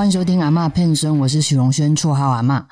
[0.00, 2.62] 欢迎收听阿嬷骗孙，我是许荣轩，绰号阿嬷。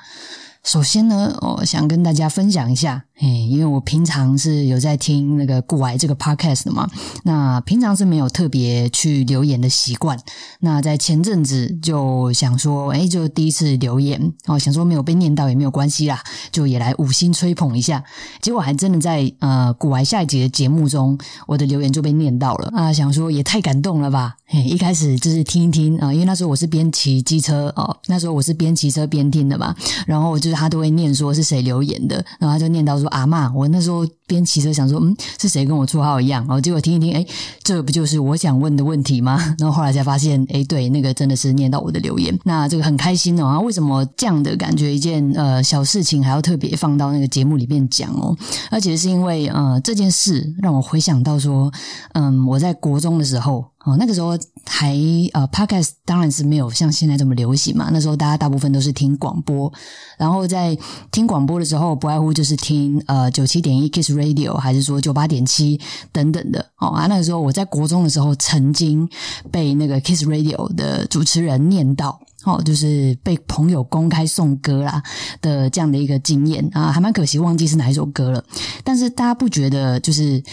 [0.63, 6.87] 首先呢，我想跟大家分享一下，嘿，因为我平常是有在听那个古癌这个 podcast 的嘛，
[7.23, 10.19] 那平常是没有特别去留言的习惯。
[10.59, 18.03] 那在前阵子就想说，哎，就第一次留言，哦，想说没有被念到也没有关系啦，就也来五星吹捧一下。
[18.41, 21.17] 结果还真的在呃古癌下一集的节目中，
[21.47, 24.35] 我的留言就被念到了啊，想说也太感动了吧。
[24.45, 37.25] 嘿，一开始就是听一听啊，因为那时候我是边骑机车哦，那时候我是边骑车边听的嘛，然后我就是他都会念说是谁留言的，然后他就念到说阿嬷，我那时候边骑车想说，嗯，是谁跟我绰号一样，然后结果听一听，哎，
[37.63, 39.37] 这不就是我想问的问题吗？
[39.59, 43.45] 然后后来才发现，哎，对，那个真的是念到我的留言，那这个很开心哦。
[43.45, 48.35] 啊，为什么这样的感觉一件呃小事情还要特别放到那个节目里面讲哦？
[48.69, 51.71] 而且是因为呃这件事让我回想到说，
[52.13, 53.65] 嗯，我在国中的时候。
[53.85, 54.93] 哦，那个时候还
[55.31, 57.89] 呃，podcast 当然是没有像现在这么流行嘛。
[57.93, 59.71] 那时候大家大部分都是听广播，
[60.17, 60.77] 然后在
[61.11, 65.79] 听广播的时候，不外乎就是听呃九七点一 Kiss Radio，还是说九八点七
[66.11, 66.59] 等等的。
[66.79, 69.07] 哦啊，那个时候我在国中的时候，曾经
[69.49, 75.01] 被那个 Kiss Radio 的主持人念到，哦，就是被朋友公开送歌啦
[75.41, 78.43] 的这样的一个经验啊，还蛮可惜，忘记是哪一首歌了。
[78.83, 80.43] 但是大家不觉得就是？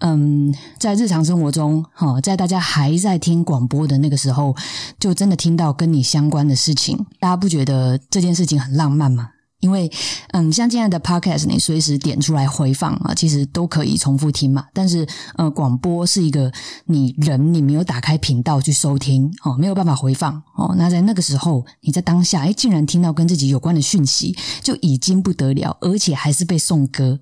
[0.00, 4.54] 嗯，在日常生活中，哈，在大家还在听广播的那个时候，
[4.98, 9.30] 就真的听到跟你相关的事情，大家不觉得这件事情很浪漫吗？
[9.60, 9.90] 因为，
[10.32, 14.64] 嗯，像现在的 podcast，你随时点出来回放啊，其实都可以重复听嘛。
[14.72, 16.50] 但是，呃，广播是一个
[16.86, 20.74] 你人你没有打开频道去收听哦，没有办法回放哦。
[20.76, 27.18] 那在那个时候，你在当下，哎，竟然听到跟自己有关的讯息，就已经不得了，而且还是被送歌。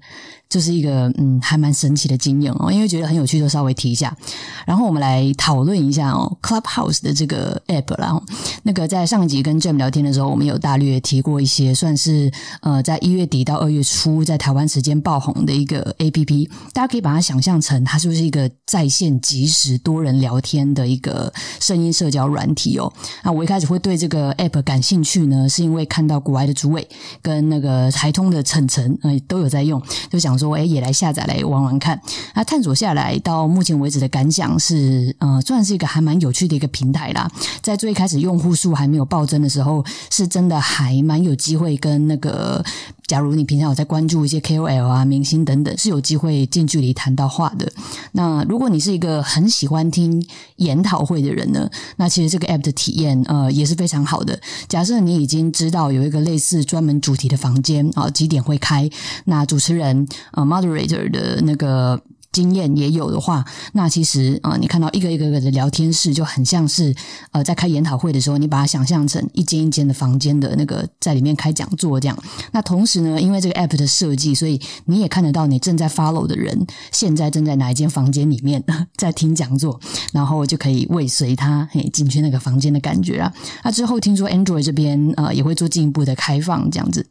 [0.49, 4.17] 就是一个嗯，还蛮神奇的经验哦，因为觉得很有趣，就稍微提一下。
[4.65, 8.19] 然后我们来讨论一下哦，Clubhouse 的这个 app 啦。
[8.63, 12.28] 那个在上一集跟 Jam 聊天的时候，我们有大略提过一些，算是
[12.63, 16.49] 呃，在一月底到二月初在台湾时间爆红的一个 app。
[16.73, 21.31] 大家可以把它想象成，它是不是一个在线即时多人聊天的一个
[21.61, 22.91] 声音社交软体哦。
[23.23, 26.89] 那我一开始会对这个 app 感兴趣呢，是因为看到国外的主委
[27.21, 30.39] 跟那个台通的陈晨呃都有在用，就想。
[30.39, 32.01] 说哎，也来下载来玩玩看。
[32.33, 37.29] 那探索下来到目前为止的感想是，呃，算是一个还蛮有趣的一个平台啦。
[37.61, 42.65] 在最开始用户数还没有暴增的时候，是真的还蛮有机会跟那个。
[43.07, 47.73] 假如你平常有在关注一些 KOL 啊、明星等等，是有机会近距离谈到话的。
[48.13, 50.23] 那如果你是一个很喜欢听
[50.57, 54.39] 研讨会的人呢，那其实这个 App 的体验呃也是非常好的。
[54.69, 58.91] 假设你已经知道有一个类似专门主题的房间啊，几点会开，
[59.25, 61.99] 那主持人呃 Moderator 的那个。
[62.39, 66.95] 经验也有的话，那其实啊，你看到一个一个个的聊天室，就很像是
[67.33, 72.17] 呃，在开研讨会的时候，你把它想象成一间一间的房间的那个在里面开讲座这样。
[72.53, 78.63] 那同时呢，因为这个 app 的设计，所以你也看得到你正在 follow 的人现在正在哪一间房间里面
[78.97, 79.81] 在听讲座，
[80.13, 83.33] 然后就可以尾随他嘿进去那个房间的感觉啊。
[83.65, 87.05] 那之后听说 Android 这边呃也会做进一步的开放这样子。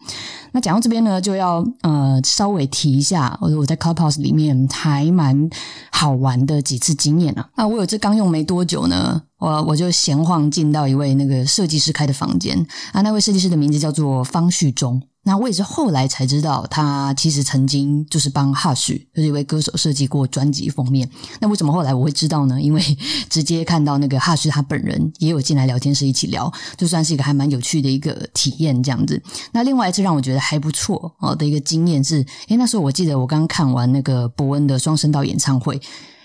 [0.51, 5.49] 那讲到这边呢，就要呃稍微提一下，我我在 Clubhouse 里面还蛮
[5.91, 7.49] 好玩的几次经验啊。
[7.55, 15.01] 啊，我有这刚用没多久呢，我我就闲晃进到一位那个设计师开的房间啊，那位设计师的名字叫做方旭中。
[15.27, 21.09] 那我也是后来才知道，他其实曾经就是帮 Hush 就是一位歌手设计过专辑封面。
[21.41, 22.61] 那为什么后来我会知道呢？
[22.61, 22.81] 因为
[23.29, 29.21] 直接看到那个 Hush 他本人也有进来聊天室一起聊，就算是一个还蛮有趣的一个体验这样子。
[29.51, 35.77] 那另外一次让我觉得还不错哦的一个经验是，诶那时候我记得我刚看完那个伯恩的双声道演唱会。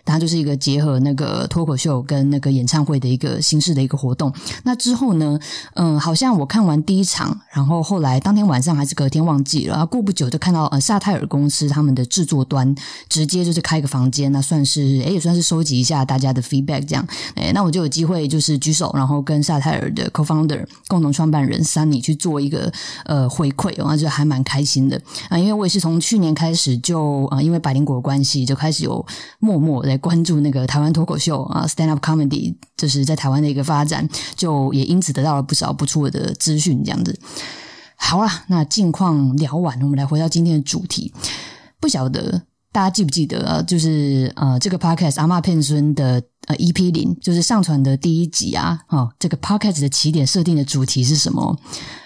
[0.05, 4.33] 它就是一个结合那个脱口秀跟那个演唱会的一个形式的一个活动。
[4.65, 5.39] 那之后呢，
[5.75, 12.75] 嗯，好像我看完第一场，然后后来当天晚上还是隔天忘记了，过不久就看到呃萨泰尔公司他们的制作端
[13.09, 17.07] 直接就是开个房间，那算是诶也算是收集一下大家的 feedback 这样。
[17.37, 22.73] 诶那我就有机会就是举手，然后跟萨泰尔的 co-founder 共同创办人 Sunny 去做一个
[23.05, 29.07] 呃回馈，然后就还蛮开心的啊，因为我也是从去年开始就啊，因为百灵果的关系就开始有
[29.39, 29.92] 默默的。
[29.93, 36.83] 来关注那个台湾脱口秀啊，stand up comedy，就是在台湾的一个发展，就也因此得到了不少不错的资讯。
[36.83, 37.19] 这样子，
[37.97, 41.13] 好了，那近况聊完，我们来回到今天的主题。
[41.79, 42.43] 不晓得
[42.73, 43.63] 大家记不记得啊？
[43.63, 48.81] 就是呃，这个 podcast 阿妈骗孙的呃 EP 零，就是上传的第一集啊。
[48.89, 51.59] 哦，这个 podcast 的起点设定的主题是什么？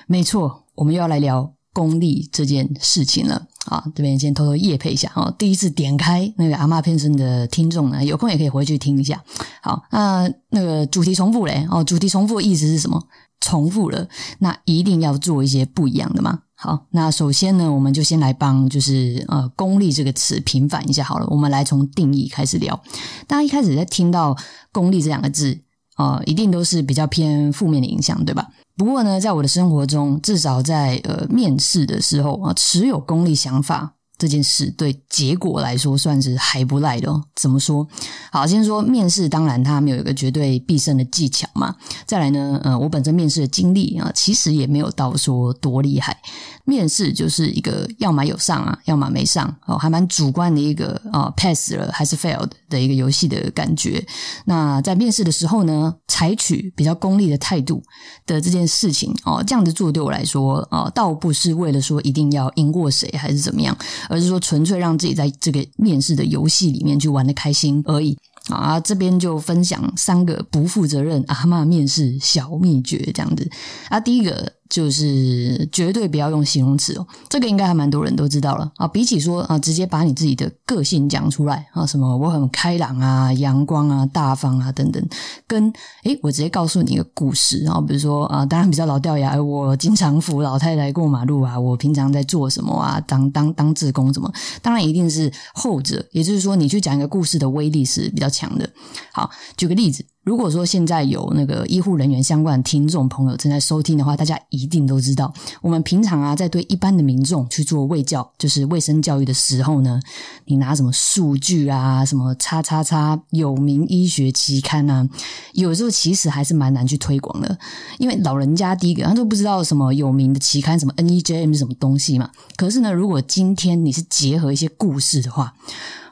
[0.08, 3.46] 没错，我们又要来聊功利这件事情了。
[3.66, 5.32] 啊，这边先偷偷夜配一下哦。
[5.38, 9.22] 第一次点开那个阿嬷片身的听众呢，有空也可以回去听一下。
[9.62, 13.02] 好，那那个主题重复嘞哦，主题重复的意思是什么？
[13.40, 14.08] 重复了，
[14.38, 16.40] 那一定要做一些不一样的嘛。
[16.54, 21.26] 好，那首先呢，我们就先来帮就是呃“功利”这个词平反一下好了。
[21.28, 22.82] 我们来从定义开始聊。
[23.26, 24.34] 大家一开始在听到
[24.72, 25.60] “功利”这两个字
[25.96, 28.46] 啊，一定都是比较偏负面的影响，对吧？
[28.76, 33.94] 不过呢，在我的生活中，至少在呃面试的时候啊，持有功利想法。
[34.18, 37.22] 这件事对结果来说算是还不赖的。
[37.34, 37.86] 怎么说？
[38.32, 41.76] 好，先说面试，当然它没有一个绝对必胜的技巧嘛。
[42.06, 46.18] 再来呢，呃，我本身面试的经历啊，其实也没有到说多厉害。
[46.66, 54.04] 面试就是一个要么有上啊，要么没上哦，还蛮主观的一个啊，pass 了还是 failed 的一个游戏的感觉。
[54.44, 57.82] 那在面试的时候呢，采取比较功利的态度
[58.26, 63.76] 的这件事情哦，这样子做对我来说啊，倒不是为了说一定要赢过谁还是怎么样。
[64.08, 68.18] 而是说，纯粹让自己在这个面试的游戏里面去玩的开心而已
[68.48, 68.80] 啊！
[68.80, 73.48] 这边就分享三个不负责任阿妈面试小秘诀，这样子
[73.88, 74.55] 啊，第一个。
[74.68, 78.86] 就是绝对不要用形容词哦，这个应该还蛮多人都知道了啊。
[78.88, 85.02] 比起说啊，直接把你自己的个性讲出来啊，什么我很开朗啊、阳光啊、大方啊等等，
[85.46, 85.72] 跟
[86.04, 94.32] 诶我直接告诉你一个故事啊，比如说啊，当然比较老掉牙，我经常扶老太太过马路啊，我平常在做什么啊，当当当志工什么，
[94.62, 98.68] 当然一定是后者，也就是说你去讲一个故事的威力是比较强的。
[99.12, 100.04] 好，举个例子。
[100.26, 105.32] 如果说现在有那个医护人员相关的听众朋友正在收听的话，大家一定都知道，
[105.62, 110.00] 我们平常啊在对一般的民众去做卫教，就是卫生教育的时候呢，
[110.46, 115.08] 你拿什么数据啊，什么叉叉叉有名医学期刊啊，
[115.52, 117.56] 有时候其实还是蛮难去推广的，
[118.00, 122.28] 因为老人家第一个他都不知道什么有名的期刊，什么 NEJM 是什么东西嘛。
[122.56, 125.54] 可是呢，如果今天你是结合一些故事的话，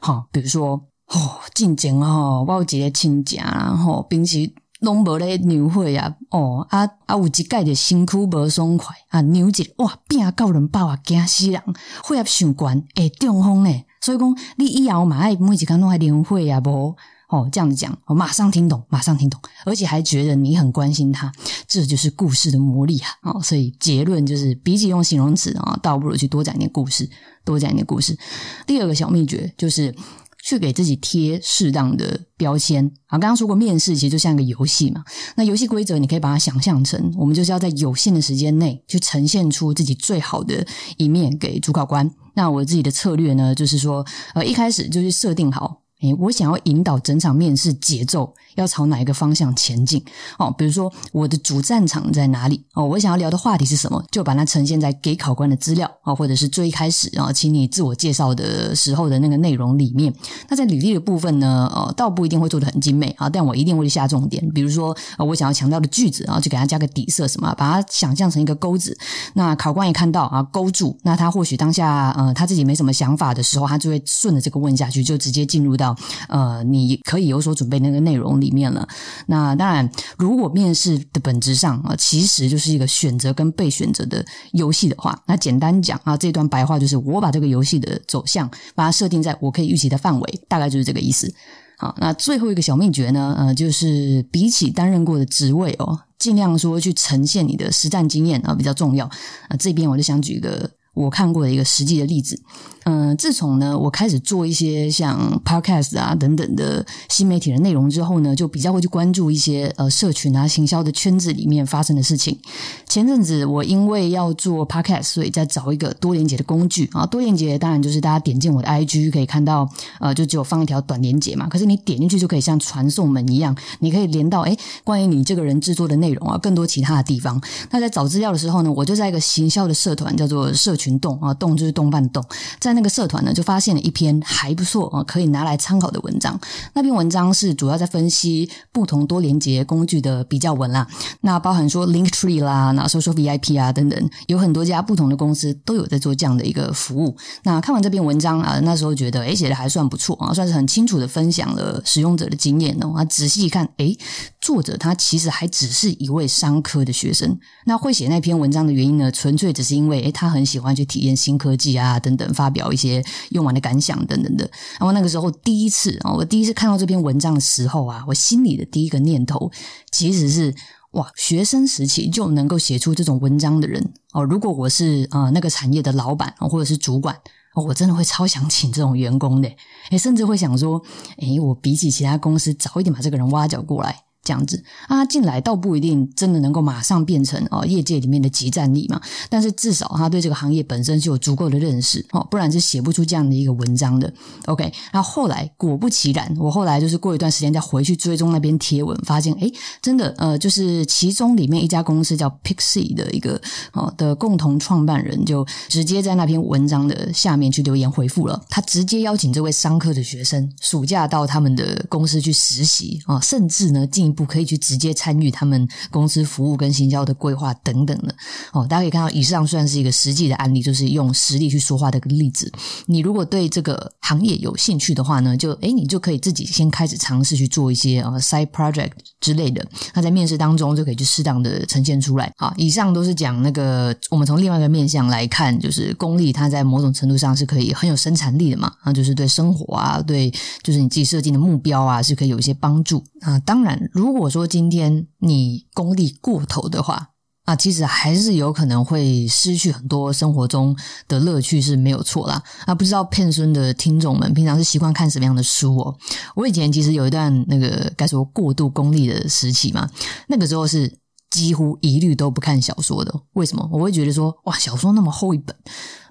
[0.00, 0.80] 好，比如说。
[1.14, 11.62] 哦，进前哦，我有一个亲戚啦，吼，平时拢无咧牛血啊，哦，啊啊，有一届就身躯无爽快啊，牛一哇，变到人饱啊，惊死人，
[12.04, 13.86] 血压上悬，会中风诶。
[14.00, 16.96] 所以讲，你以后嘛爱每一工拢爱牛血啊，无
[17.28, 21.32] 哦，这样子讲，我马上听懂，马上听懂，而且还觉得你很关心他，
[21.68, 23.08] 这就是故事的魔力啊！
[23.22, 27.08] 哦，所以结论就是，比起用形容词啊，倒不如去多讲点故事，
[27.44, 28.18] 多讲点故事。
[28.66, 29.94] 第二个小秘诀就是。
[30.44, 33.16] 去给自己贴适当的标签啊！
[33.18, 35.02] 刚刚说过，面试其实就像一个游戏嘛。
[35.36, 40.66] 那游戏规则你可以把它想象成，我们就是要在有限的时间内去呈现出自己最好的
[40.98, 42.08] 一面给主考官。
[42.34, 44.04] 那我自己的策略呢，就是说，
[44.34, 48.34] 呃，一开始就是设定好，诶，我想要引导整场面试节奏。
[48.56, 50.00] 要朝哪一个方向前进？
[50.38, 52.64] 哦，比如说我的主战场在哪里？
[52.74, 54.04] 哦，我想要聊的话题是什么？
[54.12, 60.14] 就把它呈现在给考官的资料啊，或者是最一开始啊，请你自我介绍的时候的那个内容里面。
[60.48, 61.68] 那在履历的部分呢？
[61.74, 64.48] 呃，倒不一定会做的很精美啊，但我一定会下重点。
[64.50, 68.96] 比如说，呃，我想要强调的句子，然后就给它加个底色，什么，把它想象成一个钩子。
[69.32, 75.83] 那考官一看到啊，勾住，那他或许当下呃他自己没什么想法的时候，他就会顺着这个问下去，就直接进入到
[76.28, 78.24] 呃你可以有所准备那个内容。
[78.34, 78.86] 里面了，
[79.26, 91.32] 那当然，如果面试的本质上啊，其实就是一个选择跟被选择的游戏的话，那简单讲啊，这段白话就是我把这个游戏的走向把它设定在我可以预期的范围，大概就是这个意思。
[91.78, 99.06] 好，那最后一个小秘诀呢，呃，就是比起担任过的职位哦，尽量说去呈现你的实战经验啊比较重要。
[99.06, 102.40] 啊，这边我就想举一个我看过的一个实际的例子。
[102.86, 112.38] 嗯，自从呢我开始做一些像 podcast 啊等等的新媒体的内容之后呢，就比较会去关注一些呃社群啊行销的圈子里面发生的事情。
[112.86, 117.06] 前阵子我因为要做 podcast，所以在找一个多连接的工具啊。
[117.06, 119.66] 多连接当然就是大家点进我的 IG 可以看到，
[119.98, 121.48] 呃，就只有放一条短连接嘛。
[121.48, 127.40] 可是你点进去就可以像传送门一样，你可以连到哎关于你这个人制作的内容啊，更多其他的地方。
[127.70, 132.22] 那在找资料的时候呢，我就在一个行销的社团叫做社群群动啊，动就是动漫动，
[132.60, 132.74] 在。
[132.74, 136.36] 那个社团呢，就发现了一篇还不错啊，可以拿来参考的文章。
[136.72, 140.84] 那篇文章是主要在分析不同多连接工具的比较文啦。
[141.20, 147.16] 那包含说 Linktree 啦，那 Social VIP 啊等等，有很多家不同的公司都有在做这样的一个服务。
[147.44, 152.92] 那看完这篇文章啊，那时候觉得诶写的还算不错啊，算是很清楚的分享了使用者的经验哦。
[152.96, 153.96] 啊，仔细一看，诶
[154.44, 157.38] 作者他其实还只是一位商科的学生。
[157.64, 162.70] 那会写那篇文章的原因呢，纯粹只是因为诶他很喜欢去体验新科技啊等等，发表。
[162.74, 169.48] 一些用完的感想等等的，然后那个时候第一次啊，我第一次看到这篇文章的时候啊，我心里的第一个念头
[169.92, 170.52] 其实是
[170.92, 177.16] 哇，学生时期就能够写出这种文章的人哦，如果我是啊那个产业的老板或者是主管
[177.54, 179.48] 我真的会超想请这种员工的，
[179.90, 180.82] 诶甚至会想说，
[181.18, 184.00] 诶我比起其他公司早一点把这个人挖角过来。
[184.24, 184.56] 这样子。
[184.88, 194.12] 啊，他进来倒不一定真的能够马上变成哦业界里面的集战力嘛，但是至少他对这个行业本身是有足够的认识哦，不然是写不出这样的一个文章的。
[194.46, 199.52] OK，然后来果不其然，我后来就是过一段时间再回去追踪那篇贴文，发现诶
[199.82, 203.40] 真的呃，就是其中里面一家公司叫 Pixie 的一个
[203.72, 218.14] 哦的共同创办人，就直接在那篇文章的下面去留言回复了，他直接邀请这位商科的学生暑假到他们的公司去实习啊，甚至呢进不可以去直接参与他们公司服务跟行销的规划等等的
[218.52, 218.66] 哦。
[218.66, 222.50] 大家可以看到，以上算是一个实际的案例，就是用实力去说话的个例子。
[222.86, 229.66] 你如果对这个行业有兴趣的话呢，就诶你就可以自己先开始尝试去做一些呃 side project 之类的。
[229.92, 232.32] 那在面试当中就可以去适当的呈现出来。
[232.38, 238.72] 好，以上都是讲那个我们从另外一个面向来看，就是功利它在某种程度上是可以很有生产力的嘛。
[238.84, 240.30] 那就是对生活啊，对
[240.62, 243.38] 就是你自己设定的目标啊，是可以有一些帮助啊。
[243.40, 247.10] 当然，如果说今天你功利过头的话，
[247.44, 250.74] 啊，其实还是有可能会失去很多生活中
[251.06, 252.42] 的乐趣是没有错啦。
[252.64, 255.94] 啊，不知道片孙的听众们平常是习惯看什么样的书哦？
[256.34, 259.90] 我以前其实有一段那个该说过度功利的时期嘛，
[260.28, 260.90] 那个时候是
[261.28, 263.12] 几乎一律都不看小说的。
[263.34, 263.68] 为什么？
[263.70, 265.54] 我会觉得说，哇，小说那么厚一本，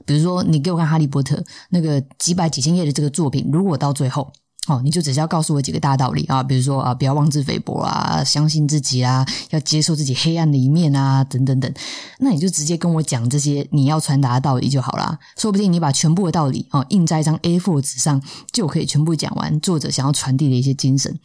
[0.05, 1.35] 比如说你给我看《哈利波特》
[1.71, 4.31] 那个几百几千页的这个作品，如果到最后。
[4.67, 11.69] 哦，你就只需要告诉我几个大道理啊，比如说啊，不要妄自菲薄啊，相信自己啊，要接受自己黑暗的一面啊，等等等。
[12.19, 15.19] 那你就直接跟我讲这些你要传达的道理就好啦。
[15.37, 18.21] 说不定你把全部的道理哦印在一张 A4 纸上，
[18.53, 21.19] 就可以全部讲完作者想要传递的一些精神。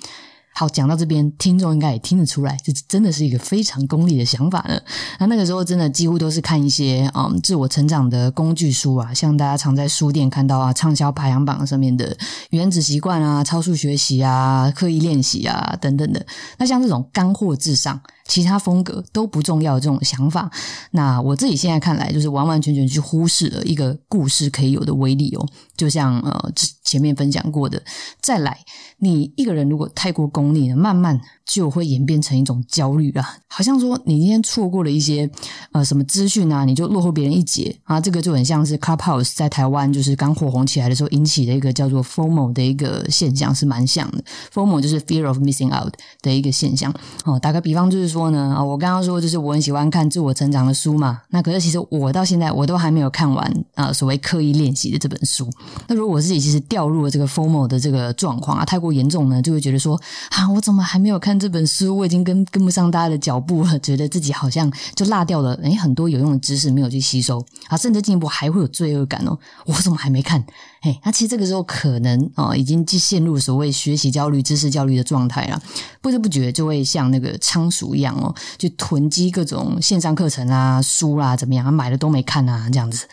[0.59, 4.77] 好，讲到这边，听众应该也听得出来，这真的是一个非常功利的想法呢。
[5.21, 12.13] 那那个时候真的几乎都是看一些嗯自我成长的工具书啊，像大家常在书店看到啊畅销排行榜上面的
[12.51, 16.27] 《原子习惯》啊、超速学习啊、刻意练习啊等等的。
[16.59, 18.01] 那像这种干货至上。
[18.29, 20.49] 其他风格都不重要，这种想法，
[20.93, 25.45] 那我自己现在看来，就是完完全全去忽视了一个故事可以有的威力哦。
[25.77, 26.53] 就像呃
[26.85, 27.83] 前面分享过的，
[28.21, 28.59] 再来，
[28.99, 33.39] 你一个人如果太过功利了，慢慢就会演变成一种焦虑啊。
[33.47, 35.31] 好像说你今天错过了一些
[35.73, 38.01] 呃什么资讯啊，你就落后别人一截啊。
[38.01, 44.23] 这个就很像是 Clubhouse 在台湾就是刚火红起来的时候引起的一个叫做 FOMO 的一个现象，是蛮像的。
[44.53, 46.93] FOMO 就是 Fear of Missing Out 的一个现象
[47.25, 47.39] 哦。
[47.39, 48.18] 打个比方就是说。
[48.19, 51.21] 说呢啊，我刚刚说就是我很喜欢看自我成长的书嘛。
[51.29, 55.49] 那可是其实我到现在我都还没有看完啊，所谓刻意练习的这本书。
[55.87, 59.95] 那如果我自己其实掉入了这个 formal 的这个状况啊，太过严重呢，就会觉得说
[60.31, 61.97] 啊，我怎么还没有看这本书？
[61.97, 69.39] 我已经跟跟不上大家的脚步了，觉得自己好像就落掉了诶很多有用的知识没有去吸收啊，甚至进一步还会有罪恶感哦。
[69.67, 70.45] 我怎么还没看？
[70.81, 75.61] 嘿，那其实这个时候可能啊，已经陷入所谓学习焦虑、知识焦虑的状态了，
[76.01, 83.09] 不知不觉就会像那个仓鼠一样哦，就囤积各种线上课程啊、书啊，怎么样，买了都没看啊，这样子。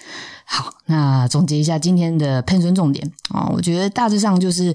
[0.48, 4.74] 好，那总结一下今天的喷孙重点啊，我觉得大致上就是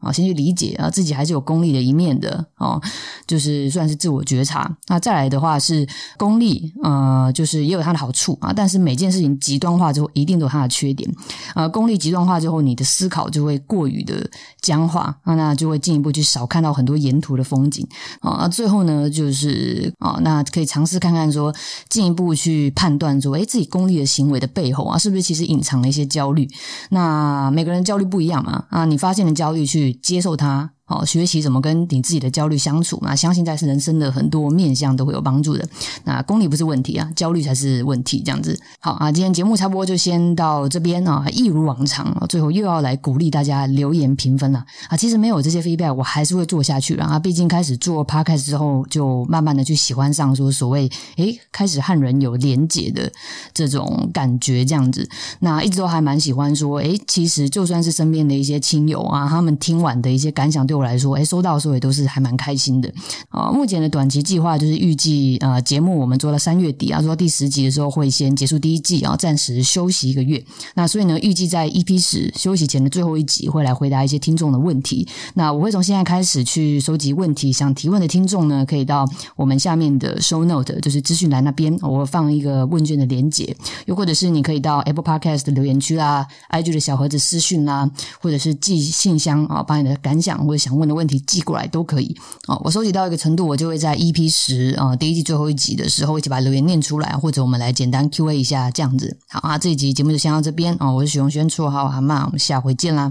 [0.00, 2.82] 啊，先去理解啊，自己还是有功利的一面的哦，
[3.24, 4.76] 就是算是自我觉察。
[4.88, 5.86] 那再来的话是
[6.18, 11.08] 功利，呃，就是也有它的好处啊，但是每件事情极端化之后，一定都有它的缺点
[11.54, 11.68] 啊。
[11.68, 14.28] 功利极端化之后，你的思考就会过于的
[14.60, 17.86] 僵化啊，那就会进一步去少看到很多沿途的风景
[18.20, 18.48] 啊。
[18.48, 21.54] 最后呢，就是啊，那可以尝试看看说，
[21.88, 25.11] 进一步去判断说，哎，自己功利的行为的背后啊，是。
[25.12, 26.48] 是不是其实隐藏了一些焦虑？
[26.88, 28.64] 那每个人焦虑不一样嘛？
[28.70, 30.70] 啊，你发现了焦虑，去接受它。
[30.92, 35.66] 哦，学习怎么跟你自己的焦虑相处那相信在是人生的很多面向都会有帮助的。
[36.04, 38.22] 那功利不是问题啊，焦虑才是问题。
[38.24, 44.96] 这样子，好啊，今天节目差不多就先到这边啊，一如往常啊，最后又要来鼓励大家留言评分了啊。
[44.96, 47.18] 其实没有这些 feedback，我还是会做下去啊。
[47.18, 53.10] 毕竟开始做 podcast 之后，就慢慢的去喜欢上说所谓诶，开始和人有连结的
[53.52, 55.08] 这种感觉，这样子。
[55.40, 60.66] 那一直都还蛮喜欢说，诶，其实就算是身边的一些亲友啊，他们听完的一些感想。
[60.66, 62.92] 对我来说，哎，收到的时候也都是还蛮开心的
[63.28, 63.50] 啊。
[63.50, 70.42] 目前的短期计划就是预计，呃，节目我们做到三月底啊，做到第十集的时候会先结束第一季啊，暂时休息一个月。
[70.74, 75.06] 那所以呢，预计在 EP 十休息前的最后一集会来回答一些听众的问题。
[75.34, 90.52] 那我会从现在开始去收集问题，想提问的听众呢，可以到我们下面的 Show Note，就是资讯栏那边，我放一个问卷的连接，又或者是你可以到 Apple Podcast 的留言区啦、IG 的小盒子私讯啦，或者是寄信箱啊，把你的感想或。
[90.62, 92.16] 想问的问题寄过来都可以
[92.46, 92.60] 哦。
[92.64, 99.18] 我收集到一个程度，我就会在 EP 十啊第一季最后一集的时候，一起把留言念出来，或者我们来简单 Q&A 一下这样子。
[99.28, 100.92] 好啊，这一集节目就先到这边哦。
[100.94, 103.10] 我是许荣轩，绰号蛤蟆，我们下回见啦。